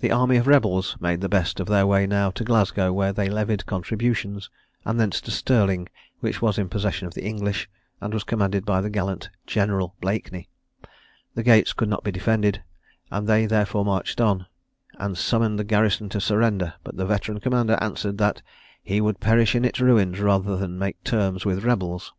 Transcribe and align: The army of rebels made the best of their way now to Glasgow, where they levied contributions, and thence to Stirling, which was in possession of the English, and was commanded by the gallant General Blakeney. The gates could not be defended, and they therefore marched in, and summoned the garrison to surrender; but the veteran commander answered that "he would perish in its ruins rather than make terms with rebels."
The 0.00 0.10
army 0.12 0.36
of 0.36 0.46
rebels 0.46 0.98
made 1.00 1.22
the 1.22 1.26
best 1.30 1.58
of 1.58 1.66
their 1.66 1.86
way 1.86 2.06
now 2.06 2.30
to 2.32 2.44
Glasgow, 2.44 2.92
where 2.92 3.14
they 3.14 3.30
levied 3.30 3.64
contributions, 3.64 4.50
and 4.84 5.00
thence 5.00 5.22
to 5.22 5.30
Stirling, 5.30 5.88
which 6.20 6.42
was 6.42 6.58
in 6.58 6.68
possession 6.68 7.06
of 7.06 7.14
the 7.14 7.24
English, 7.24 7.66
and 7.98 8.12
was 8.12 8.24
commanded 8.24 8.66
by 8.66 8.82
the 8.82 8.90
gallant 8.90 9.30
General 9.46 9.94
Blakeney. 10.02 10.50
The 11.34 11.42
gates 11.42 11.72
could 11.72 11.88
not 11.88 12.04
be 12.04 12.12
defended, 12.12 12.62
and 13.10 13.26
they 13.26 13.46
therefore 13.46 13.86
marched 13.86 14.20
in, 14.20 14.44
and 14.98 15.16
summoned 15.16 15.58
the 15.58 15.64
garrison 15.64 16.10
to 16.10 16.20
surrender; 16.20 16.74
but 16.84 16.98
the 16.98 17.06
veteran 17.06 17.40
commander 17.40 17.78
answered 17.80 18.18
that 18.18 18.42
"he 18.82 19.00
would 19.00 19.18
perish 19.18 19.54
in 19.54 19.64
its 19.64 19.80
ruins 19.80 20.20
rather 20.20 20.58
than 20.58 20.78
make 20.78 21.02
terms 21.04 21.46
with 21.46 21.64
rebels." 21.64 22.12